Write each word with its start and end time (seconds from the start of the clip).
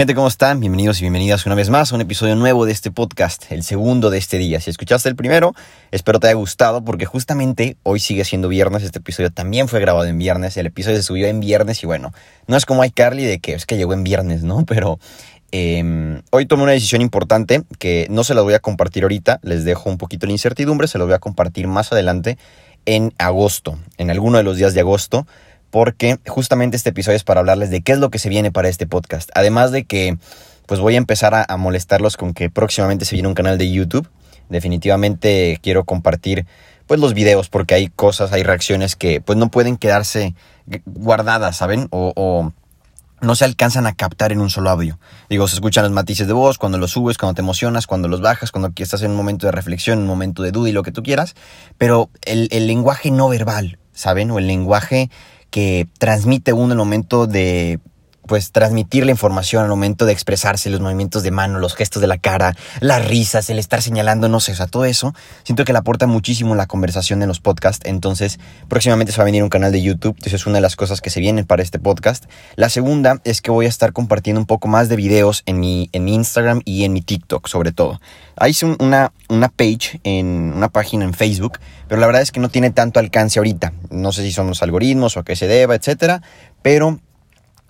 Gente, 0.00 0.14
¿cómo 0.14 0.28
están? 0.28 0.60
Bienvenidos 0.60 0.98
y 0.98 1.02
bienvenidas 1.02 1.44
una 1.44 1.54
vez 1.54 1.68
más 1.68 1.92
a 1.92 1.94
un 1.94 2.00
episodio 2.00 2.34
nuevo 2.34 2.64
de 2.64 2.72
este 2.72 2.90
podcast, 2.90 3.52
el 3.52 3.62
segundo 3.62 4.08
de 4.08 4.16
este 4.16 4.38
día. 4.38 4.58
Si 4.58 4.70
escuchaste 4.70 5.10
el 5.10 5.14
primero, 5.14 5.54
espero 5.90 6.18
te 6.18 6.28
haya 6.28 6.36
gustado 6.36 6.82
porque 6.82 7.04
justamente 7.04 7.76
hoy 7.82 8.00
sigue 8.00 8.24
siendo 8.24 8.48
viernes, 8.48 8.82
este 8.82 9.00
episodio 9.00 9.30
también 9.30 9.68
fue 9.68 9.78
grabado 9.78 10.06
en 10.06 10.16
viernes, 10.16 10.56
el 10.56 10.64
episodio 10.64 10.96
se 10.96 11.02
subió 11.02 11.26
en 11.26 11.40
viernes 11.40 11.82
y 11.82 11.86
bueno, 11.86 12.14
no 12.46 12.56
es 12.56 12.64
como 12.64 12.82
iCarly 12.82 13.26
de 13.26 13.40
que 13.40 13.52
es 13.52 13.66
que 13.66 13.76
llegó 13.76 13.92
en 13.92 14.02
viernes, 14.02 14.42
¿no? 14.42 14.64
Pero 14.66 14.98
eh, 15.52 16.22
hoy 16.30 16.46
tomé 16.46 16.62
una 16.62 16.72
decisión 16.72 17.02
importante 17.02 17.64
que 17.78 18.06
no 18.08 18.24
se 18.24 18.32
la 18.32 18.40
voy 18.40 18.54
a 18.54 18.60
compartir 18.60 19.02
ahorita, 19.02 19.38
les 19.42 19.64
dejo 19.64 19.90
un 19.90 19.98
poquito 19.98 20.24
la 20.24 20.32
incertidumbre, 20.32 20.88
se 20.88 20.96
los 20.96 21.08
voy 21.08 21.14
a 21.14 21.18
compartir 21.18 21.66
más 21.66 21.92
adelante 21.92 22.38
en 22.86 23.12
agosto, 23.18 23.78
en 23.98 24.10
alguno 24.10 24.38
de 24.38 24.44
los 24.44 24.56
días 24.56 24.72
de 24.72 24.80
agosto 24.80 25.26
porque 25.70 26.18
justamente 26.26 26.76
este 26.76 26.90
episodio 26.90 27.16
es 27.16 27.24
para 27.24 27.40
hablarles 27.40 27.70
de 27.70 27.80
qué 27.80 27.92
es 27.92 27.98
lo 27.98 28.10
que 28.10 28.18
se 28.18 28.28
viene 28.28 28.50
para 28.50 28.68
este 28.68 28.86
podcast. 28.86 29.30
Además 29.34 29.70
de 29.70 29.84
que 29.84 30.18
pues 30.70 30.78
voy 30.78 30.94
a 30.94 30.98
empezar 30.98 31.34
a, 31.34 31.56
molestarlos 31.56 32.16
con 32.16 32.32
que 32.32 32.48
próximamente 32.48 33.04
se 33.04 33.16
viene 33.16 33.26
un 33.26 33.34
canal 33.34 33.58
de 33.58 33.72
YouTube. 33.72 34.08
Definitivamente 34.48 35.58
quiero 35.62 35.82
compartir 35.82 36.46
pues 36.86 37.00
los 37.00 37.12
videos 37.12 37.48
porque 37.48 37.74
hay 37.74 37.88
cosas, 37.88 38.32
hay 38.32 38.44
reacciones 38.44 38.94
que 38.94 39.20
pues 39.20 39.36
no 39.36 39.50
pueden 39.50 39.76
quedarse 39.76 40.36
guardadas, 40.86 41.56
¿saben? 41.56 41.88
O, 41.90 42.52
no 43.20 43.34
se 43.34 43.44
alcanzan 43.44 43.86
a 43.88 43.94
captar 43.94 44.30
en 44.30 44.40
un 44.40 44.48
solo 44.48 44.70
audio. 44.70 44.98
Digo, 45.28 45.48
se 45.48 45.56
escuchan 45.56 45.82
los 45.82 45.92
matices 45.92 46.28
de 46.28 46.32
voz 46.32 46.56
cuando 46.56 46.78
los 46.78 46.92
subes, 46.92 47.18
cuando 47.18 47.34
te 47.34 47.42
emocionas, 47.42 47.88
cuando 47.88 48.06
los 48.06 48.20
bajas, 48.20 48.52
cuando 48.52 48.72
estás 48.76 49.02
en 49.02 49.10
un 49.10 49.16
momento 49.16 49.46
de 49.46 49.52
reflexión, 49.52 49.98
un 49.98 50.06
momento 50.06 50.42
de 50.44 50.52
duda 50.52 50.70
y 50.70 50.72
lo 50.72 50.84
que 50.84 50.92
tú 50.92 51.02
quieras, 51.02 51.34
pero 51.78 52.10
el 52.22 52.48
lenguaje 52.68 53.10
no 53.10 53.28
verbal, 53.28 53.78
¿saben? 53.92 54.30
O 54.30 54.38
el 54.38 54.46
lenguaje 54.46 55.10
que 55.50 55.88
transmite 55.98 56.52
uno 56.52 56.72
el 56.72 56.78
momento 56.78 57.26
de 57.26 57.80
pues 58.30 58.52
transmitir 58.52 59.04
la 59.04 59.10
información 59.10 59.64
al 59.64 59.68
momento 59.68 60.06
de 60.06 60.12
expresarse, 60.12 60.70
los 60.70 60.80
movimientos 60.80 61.24
de 61.24 61.32
mano, 61.32 61.58
los 61.58 61.74
gestos 61.74 62.00
de 62.00 62.06
la 62.06 62.16
cara, 62.16 62.54
las 62.78 63.04
risas, 63.04 63.50
el 63.50 63.58
estar 63.58 63.82
señalando, 63.82 64.28
no 64.28 64.38
sé, 64.38 64.52
o 64.52 64.54
sea, 64.54 64.68
todo 64.68 64.84
eso, 64.84 65.16
siento 65.42 65.64
que 65.64 65.72
le 65.72 65.80
aporta 65.80 66.06
muchísimo 66.06 66.54
la 66.54 66.68
conversación 66.68 67.22
en 67.22 67.28
los 67.28 67.40
podcasts, 67.40 67.84
entonces 67.88 68.38
próximamente 68.68 69.10
se 69.10 69.18
va 69.18 69.22
a 69.22 69.24
venir 69.24 69.42
un 69.42 69.48
canal 69.48 69.72
de 69.72 69.82
YouTube, 69.82 70.14
entonces 70.16 70.34
es 70.34 70.46
una 70.46 70.58
de 70.58 70.60
las 70.60 70.76
cosas 70.76 71.00
que 71.00 71.10
se 71.10 71.18
vienen 71.18 71.44
para 71.44 71.64
este 71.64 71.80
podcast. 71.80 72.26
La 72.54 72.68
segunda 72.68 73.20
es 73.24 73.40
que 73.40 73.50
voy 73.50 73.66
a 73.66 73.68
estar 73.68 73.92
compartiendo 73.92 74.38
un 74.38 74.46
poco 74.46 74.68
más 74.68 74.88
de 74.88 74.94
videos 74.94 75.42
en 75.46 75.58
mi, 75.58 75.90
en 75.92 76.08
Instagram 76.08 76.60
y 76.64 76.84
en 76.84 76.92
mi 76.92 77.02
TikTok 77.02 77.48
sobre 77.48 77.72
todo. 77.72 78.00
Hay 78.36 78.54
una, 78.78 79.12
una 79.28 79.48
page, 79.48 80.00
en 80.04 80.52
una 80.54 80.68
página 80.68 81.04
en 81.04 81.14
Facebook, 81.14 81.58
pero 81.88 82.00
la 82.00 82.06
verdad 82.06 82.22
es 82.22 82.30
que 82.30 82.38
no 82.38 82.48
tiene 82.48 82.70
tanto 82.70 83.00
alcance 83.00 83.40
ahorita, 83.40 83.72
no 83.90 84.12
sé 84.12 84.22
si 84.22 84.30
son 84.30 84.46
los 84.46 84.62
algoritmos 84.62 85.16
o 85.16 85.20
a 85.20 85.24
qué 85.24 85.34
se 85.34 85.48
deba, 85.48 85.74
etcétera, 85.74 86.22
pero 86.62 87.00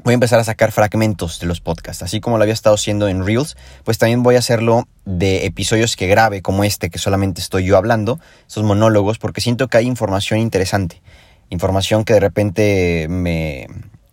voy 0.04 0.12
a 0.12 0.14
empezar 0.14 0.38
a 0.40 0.44
sacar 0.44 0.72
fragmentos 0.72 1.40
de 1.40 1.46
los 1.46 1.60
podcasts. 1.60 2.02
Así 2.02 2.20
como 2.20 2.38
lo 2.38 2.42
había 2.42 2.54
estado 2.54 2.74
haciendo 2.74 3.08
en 3.08 3.24
Reels, 3.24 3.56
pues 3.84 3.98
también 3.98 4.22
voy 4.22 4.36
a 4.36 4.38
hacerlo 4.38 4.88
de 5.04 5.46
episodios 5.46 5.96
que 5.96 6.06
grabe 6.06 6.42
como 6.42 6.64
este, 6.64 6.90
que 6.90 6.98
solamente 6.98 7.40
estoy 7.40 7.64
yo 7.64 7.76
hablando, 7.76 8.20
esos 8.48 8.64
monólogos, 8.64 9.18
porque 9.18 9.40
siento 9.40 9.68
que 9.68 9.78
hay 9.78 9.86
información 9.86 10.40
interesante. 10.40 11.02
Información 11.50 12.04
que 12.04 12.14
de 12.14 12.20
repente 12.20 13.06
me, 13.08 13.66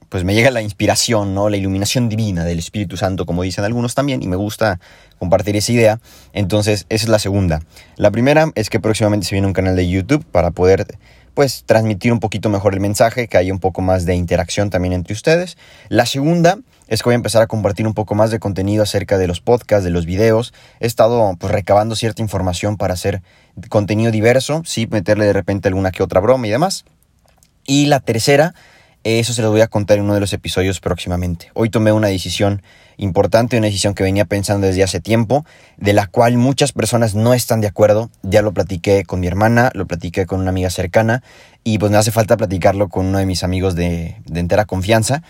pues 0.09 0.23
me 0.23 0.33
llega 0.33 0.51
la 0.51 0.61
inspiración, 0.61 1.35
¿no? 1.35 1.49
La 1.49 1.57
iluminación 1.57 2.09
divina 2.09 2.45
del 2.45 2.59
Espíritu 2.59 2.97
Santo, 2.97 3.25
como 3.25 3.43
dicen 3.43 3.63
algunos 3.63 3.93
también, 3.93 4.23
y 4.23 4.27
me 4.27 4.35
gusta 4.35 4.79
compartir 5.19 5.55
esa 5.55 5.71
idea. 5.71 5.99
Entonces, 6.33 6.85
esa 6.89 7.05
es 7.05 7.09
la 7.09 7.19
segunda. 7.19 7.61
La 7.97 8.11
primera 8.11 8.51
es 8.55 8.69
que 8.69 8.79
próximamente 8.79 9.27
se 9.27 9.35
viene 9.35 9.47
un 9.47 9.53
canal 9.53 9.75
de 9.75 9.87
YouTube 9.87 10.25
para 10.25 10.51
poder 10.51 10.97
pues 11.37 11.65
transmitir 11.67 12.11
un 12.11 12.19
poquito 12.19 12.49
mejor 12.49 12.73
el 12.73 12.79
mensaje, 12.79 13.27
que 13.27 13.37
haya 13.37 13.53
un 13.53 13.59
poco 13.59 13.83
más 13.83 14.05
de 14.05 14.15
interacción 14.15 14.71
también 14.71 14.91
entre 14.91 15.13
ustedes. 15.13 15.55
La 15.87 16.07
segunda 16.07 16.57
es 16.87 17.03
que 17.03 17.09
voy 17.09 17.13
a 17.13 17.15
empezar 17.15 17.43
a 17.43 17.45
compartir 17.45 17.85
un 17.85 17.93
poco 17.93 18.15
más 18.15 18.31
de 18.31 18.39
contenido 18.39 18.81
acerca 18.81 19.19
de 19.19 19.27
los 19.27 19.39
podcasts, 19.39 19.85
de 19.85 19.91
los 19.91 20.07
videos. 20.07 20.51
He 20.79 20.87
estado 20.87 21.35
pues 21.39 21.53
recabando 21.53 21.95
cierta 21.95 22.23
información 22.23 22.75
para 22.75 22.95
hacer 22.95 23.21
contenido 23.69 24.11
diverso, 24.11 24.63
sí, 24.65 24.87
meterle 24.89 25.25
de 25.25 25.33
repente 25.33 25.67
alguna 25.67 25.91
que 25.91 26.01
otra 26.01 26.21
broma 26.21 26.47
y 26.47 26.49
demás. 26.49 26.85
Y 27.67 27.85
la 27.85 27.99
tercera 27.99 28.55
eso 29.03 29.33
se 29.33 29.41
lo 29.41 29.51
voy 29.51 29.61
a 29.61 29.67
contar 29.67 29.97
en 29.97 30.03
uno 30.03 30.13
de 30.13 30.19
los 30.19 30.33
episodios 30.33 30.79
próximamente. 30.79 31.49
Hoy 31.53 31.69
tomé 31.69 31.91
una 31.91 32.07
decisión 32.07 32.61
importante, 32.97 33.57
una 33.57 33.67
decisión 33.67 33.93
que 33.93 34.03
venía 34.03 34.25
pensando 34.25 34.67
desde 34.67 34.83
hace 34.83 34.99
tiempo, 34.99 35.45
de 35.77 35.93
la 35.93 36.07
cual 36.07 36.37
muchas 36.37 36.71
personas 36.71 37.15
no 37.15 37.33
están 37.33 37.61
de 37.61 37.67
acuerdo. 37.67 38.09
Ya 38.23 38.41
lo 38.41 38.53
platiqué 38.53 39.05
con 39.05 39.19
mi 39.19 39.27
hermana, 39.27 39.71
lo 39.73 39.85
platiqué 39.85 40.25
con 40.25 40.41
una 40.41 40.49
amiga 40.49 40.69
cercana 40.69 41.23
y 41.63 41.77
pues 41.77 41.91
me 41.91 41.97
hace 41.97 42.11
falta 42.11 42.37
platicarlo 42.37 42.89
con 42.89 43.05
uno 43.05 43.19
de 43.19 43.25
mis 43.25 43.43
amigos 43.43 43.75
de, 43.75 44.17
de 44.25 44.39
entera 44.39 44.65
confianza. 44.65 45.23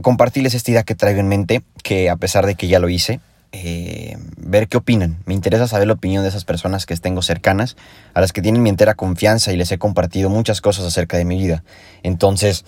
Compartirles 0.00 0.54
esta 0.54 0.70
idea 0.70 0.82
que 0.84 0.94
traigo 0.94 1.20
en 1.20 1.28
mente, 1.28 1.62
que 1.82 2.08
a 2.08 2.16
pesar 2.16 2.46
de 2.46 2.54
que 2.54 2.68
ya 2.68 2.78
lo 2.78 2.88
hice, 2.88 3.20
eh, 3.52 4.16
ver 4.38 4.66
qué 4.66 4.78
opinan. 4.78 5.18
Me 5.26 5.34
interesa 5.34 5.68
saber 5.68 5.86
la 5.86 5.92
opinión 5.92 6.22
de 6.22 6.30
esas 6.30 6.44
personas 6.44 6.86
que 6.86 6.96
tengo 6.96 7.20
cercanas, 7.22 7.76
a 8.14 8.20
las 8.20 8.32
que 8.32 8.42
tienen 8.42 8.62
mi 8.62 8.70
entera 8.70 8.94
confianza 8.94 9.52
y 9.52 9.56
les 9.56 9.70
he 9.72 9.78
compartido 9.78 10.30
muchas 10.30 10.60
cosas 10.60 10.86
acerca 10.86 11.18
de 11.18 11.26
mi 11.26 11.36
vida. 11.36 11.62
Entonces, 12.02 12.64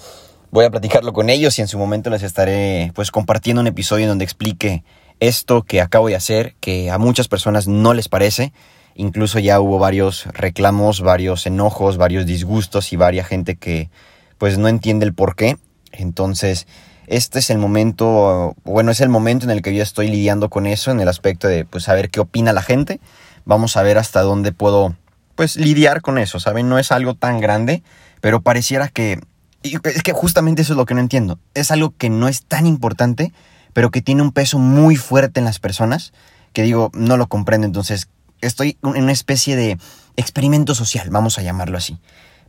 voy 0.50 0.67
a 0.67 0.71
platicarlo 0.71 1.12
con 1.12 1.31
ellos 1.31 1.59
y 1.59 1.62
en 1.62 1.69
su 1.69 1.78
momento 1.78 2.11
les 2.11 2.22
estaré 2.22 2.93
pues 2.95 3.11
compartiendo 3.11 3.61
un 3.62 3.67
episodio 3.67 4.05
en 4.05 4.11
donde 4.11 4.25
explique 4.25 4.84
esto 5.21 5.62
que 5.62 5.81
acabo 5.81 6.09
de 6.09 6.17
hacer, 6.17 6.55
que 6.61 6.91
a 6.91 6.99
muchas 6.99 7.28
personas 7.28 7.66
no 7.66 7.95
les 7.95 8.09
parece. 8.09 8.53
Incluso 8.95 9.39
ya 9.39 9.61
hubo 9.61 9.78
varios 9.78 10.27
reclamos, 10.27 11.01
varios 11.01 11.47
enojos, 11.47 11.97
varios 11.97 12.27
disgustos 12.27 12.93
y 12.93 12.97
varias 12.97 13.27
gente 13.27 13.56
que 13.56 13.91
pues 14.39 14.59
no 14.59 14.69
entiende 14.69 15.06
el 15.06 15.15
por 15.15 15.34
qué. 15.34 15.56
Entonces, 15.93 16.66
este 17.06 17.38
es 17.38 17.50
el 17.50 17.59
momento, 17.59 18.54
bueno, 18.65 18.91
es 18.91 19.00
el 19.00 19.09
momento 19.09 19.44
en 19.44 19.50
el 19.50 19.62
que 19.62 19.75
yo 19.75 19.82
estoy 19.82 20.09
lidiando 20.09 20.50
con 20.50 20.66
eso, 20.66 20.91
en 20.91 21.00
el 21.00 21.09
aspecto 21.09 21.48
de 21.48 21.65
pues 21.65 21.84
saber 21.84 22.10
qué 22.10 22.20
opina 22.20 22.53
la 22.53 22.62
gente. 22.62 23.00
Vamos 23.44 23.76
a 23.76 23.82
ver 23.82 23.98
hasta 23.98 24.22
dónde 24.22 24.53
puedo 24.53 24.94
pues 25.34 25.56
lidiar 25.56 26.00
con 26.00 26.19
eso, 26.19 26.41
¿saben? 26.41 26.69
No 26.69 26.78
es 26.78 26.92
algo 26.92 27.15
tan 27.15 27.41
grande, 27.41 27.82
pero 28.20 28.41
pareciera 28.41 28.88
que 28.88 29.20
es 29.62 30.03
que 30.03 30.12
justamente 30.12 30.62
eso 30.62 30.75
es 30.75 30.76
lo 30.76 30.87
que 30.87 30.94
no 30.94 31.00
entiendo. 31.00 31.38
Es 31.54 31.70
algo 31.70 31.94
que 31.97 32.10
no 32.10 32.28
es 32.28 32.44
tan 32.44 32.66
importante, 32.66 33.32
pero 33.72 33.91
que 33.91 34.03
tiene 34.03 34.22
un 34.22 34.32
peso 34.32 34.59
muy 34.59 34.97
fuerte 34.97 35.41
en 35.41 35.47
las 35.47 35.59
personas, 35.59 36.12
que 36.53 36.62
digo, 36.62 36.91
no 36.94 37.16
lo 37.16 37.28
comprendo. 37.28 37.66
Entonces, 37.66 38.09
estoy 38.42 38.78
en 38.82 39.03
una 39.03 39.12
especie 39.12 39.56
de 39.56 39.78
experimento 40.16 40.75
social, 40.75 41.09
vamos 41.10 41.38
a 41.38 41.42
llamarlo 41.42 41.78
así. 41.78 41.98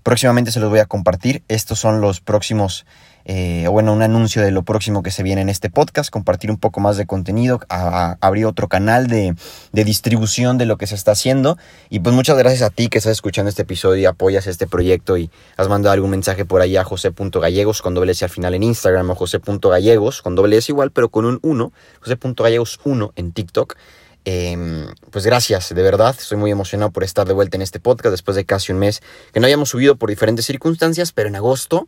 Próximamente 0.03 0.51
se 0.51 0.59
los 0.59 0.69
voy 0.69 0.79
a 0.79 0.85
compartir. 0.85 1.43
Estos 1.47 1.79
son 1.79 1.99
los 1.99 2.21
próximos 2.21 2.85
eh, 3.27 3.67
bueno, 3.69 3.91
un 3.91 4.03
anuncio 4.03 4.43
de 4.43 4.51
lo 4.51 4.61
próximo 4.61 5.01
que 5.01 5.09
se 5.09 5.23
viene 5.23 5.41
en 5.41 5.49
este 5.49 5.71
podcast, 5.71 6.11
compartir 6.11 6.51
un 6.51 6.57
poco 6.57 6.79
más 6.79 6.95
de 6.95 7.07
contenido, 7.07 7.59
abrir 7.69 8.45
otro 8.45 8.69
canal 8.69 9.07
de, 9.07 9.35
distribución 9.71 10.59
de 10.59 10.65
lo 10.65 10.77
que 10.77 10.85
se 10.85 10.93
está 10.93 11.11
haciendo. 11.11 11.57
Y 11.89 11.99
pues 11.99 12.13
muchas 12.13 12.37
gracias 12.37 12.61
a 12.61 12.69
ti 12.69 12.87
que 12.87 12.99
estás 12.99 13.13
escuchando 13.13 13.49
este 13.49 13.63
episodio 13.63 14.03
y 14.03 14.05
apoyas 14.05 14.45
este 14.45 14.67
proyecto 14.67 15.17
y 15.17 15.31
has 15.57 15.67
mandado 15.67 15.93
algún 15.93 16.11
mensaje 16.11 16.45
por 16.45 16.61
ahí 16.61 16.77
a 16.77 16.83
jose.gallegos 16.83 17.81
con 17.81 17.95
doble 17.95 18.11
S 18.11 18.23
al 18.23 18.31
final 18.31 18.53
en 18.53 18.61
Instagram 18.61 19.09
o 19.09 19.15
con 19.15 20.35
doble 20.35 20.57
S 20.57 20.71
igual, 20.71 20.91
pero 20.91 21.09
con 21.09 21.25
un 21.25 21.39
1, 21.41 21.73
jose.gallegos 22.01 22.79
1 22.83 23.13
en 23.15 23.31
TikTok. 23.31 23.75
Em, 24.27 24.87
pues 25.11 25.25
gracias, 25.25 25.73
de 25.73 25.81
verdad, 25.81 26.15
estoy 26.17 26.37
muy 26.37 26.51
emocionado 26.51 26.91
por 26.91 27.03
estar 27.03 27.27
de 27.27 27.33
vuelta 27.33 27.57
en 27.57 27.61
este 27.61 27.79
podcast 27.79 28.11
después 28.11 28.35
de 28.35 28.45
casi 28.45 28.71
un 28.71 28.79
mes 28.79 29.01
que 29.33 29.39
no 29.39 29.45
habíamos 29.45 29.69
subido 29.69 29.97
por 29.97 30.09
diferentes 30.09 30.45
circunstancias, 30.45 31.11
pero 31.11 31.29
en 31.29 31.35
agosto 31.35 31.87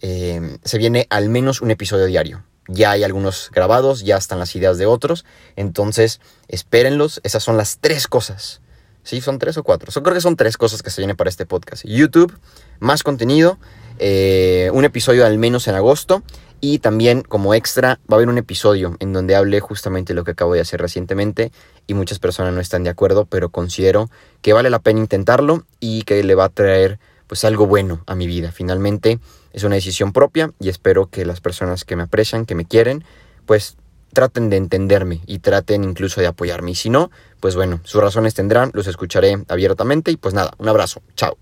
eh, 0.00 0.58
se 0.64 0.78
viene 0.78 1.06
al 1.10 1.28
menos 1.28 1.60
un 1.60 1.70
episodio 1.70 2.06
diario. 2.06 2.44
Ya 2.68 2.90
hay 2.90 3.04
algunos 3.04 3.50
grabados, 3.52 4.02
ya 4.02 4.16
están 4.16 4.38
las 4.38 4.54
ideas 4.56 4.76
de 4.78 4.86
otros, 4.86 5.24
entonces 5.54 6.20
espérenlos. 6.48 7.20
Esas 7.22 7.42
son 7.42 7.56
las 7.56 7.78
tres 7.78 8.06
cosas. 8.08 8.60
¿Sí? 9.02 9.20
¿Son 9.20 9.38
tres 9.38 9.56
o 9.56 9.62
cuatro? 9.62 9.92
Yo 9.92 10.02
creo 10.02 10.14
que 10.14 10.20
son 10.20 10.34
tres 10.34 10.56
cosas 10.56 10.82
que 10.82 10.90
se 10.90 11.00
vienen 11.00 11.16
para 11.16 11.30
este 11.30 11.46
podcast. 11.46 11.84
YouTube, 11.86 12.36
más 12.80 13.04
contenido, 13.04 13.56
eh, 14.00 14.68
un 14.72 14.84
episodio 14.84 15.24
al 15.24 15.38
menos 15.38 15.68
en 15.68 15.76
agosto 15.76 16.24
y 16.60 16.80
también 16.80 17.22
como 17.22 17.54
extra 17.54 18.00
va 18.10 18.14
a 18.14 18.14
haber 18.16 18.28
un 18.28 18.38
episodio 18.38 18.96
en 18.98 19.12
donde 19.12 19.36
hable 19.36 19.60
justamente 19.60 20.12
lo 20.12 20.24
que 20.24 20.32
acabo 20.32 20.54
de 20.54 20.60
hacer 20.60 20.80
recientemente 20.80 21.52
y 21.86 21.94
muchas 21.94 22.18
personas 22.18 22.52
no 22.52 22.60
están 22.60 22.82
de 22.82 22.90
acuerdo, 22.90 23.26
pero 23.26 23.50
considero 23.50 24.10
que 24.42 24.52
vale 24.52 24.70
la 24.70 24.80
pena 24.80 25.00
intentarlo 25.00 25.64
y 25.78 26.02
que 26.02 26.22
le 26.24 26.34
va 26.34 26.46
a 26.46 26.48
traer 26.48 26.98
pues 27.26 27.44
algo 27.44 27.66
bueno 27.66 28.02
a 28.06 28.14
mi 28.14 28.26
vida. 28.26 28.52
Finalmente 28.52 29.18
es 29.56 29.64
una 29.64 29.74
decisión 29.74 30.12
propia 30.12 30.52
y 30.60 30.68
espero 30.68 31.06
que 31.06 31.24
las 31.24 31.40
personas 31.40 31.84
que 31.84 31.96
me 31.96 32.02
aprecian, 32.02 32.44
que 32.44 32.54
me 32.54 32.66
quieren, 32.66 33.04
pues 33.46 33.76
traten 34.12 34.50
de 34.50 34.58
entenderme 34.58 35.22
y 35.26 35.38
traten 35.38 35.82
incluso 35.82 36.20
de 36.20 36.26
apoyarme. 36.26 36.72
Y 36.72 36.74
si 36.74 36.90
no, 36.90 37.10
pues 37.40 37.56
bueno, 37.56 37.80
sus 37.82 38.02
razones 38.02 38.34
tendrán, 38.34 38.70
los 38.74 38.86
escucharé 38.86 39.42
abiertamente 39.48 40.10
y 40.10 40.18
pues 40.18 40.34
nada, 40.34 40.52
un 40.58 40.68
abrazo, 40.68 41.00
chao. 41.16 41.38